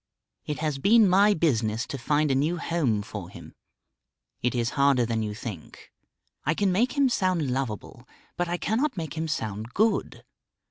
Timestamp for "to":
1.85-1.97